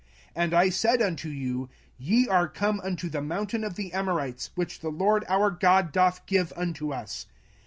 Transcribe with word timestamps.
05:001:020 0.35 0.43
And 0.43 0.53
I 0.55 0.69
said 0.71 1.01
unto 1.03 1.29
you, 1.29 1.69
Ye 1.99 2.27
are 2.27 2.47
come 2.47 2.79
unto 2.79 3.07
the 3.07 3.21
mountain 3.21 3.63
of 3.63 3.75
the 3.75 3.93
Amorites, 3.93 4.49
which 4.55 4.79
the 4.79 4.89
LORD 4.89 5.23
our 5.29 5.51
God 5.51 5.91
doth 5.91 6.25
give 6.25 6.51
unto 6.55 6.91
us. 6.91 7.27